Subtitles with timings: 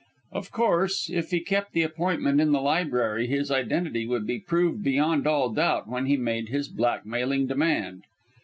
[0.31, 4.81] Of course, if he kept the appointment in the library his identity would be proved
[4.83, 8.01] beyond all doubt when he made his blackmailing demand.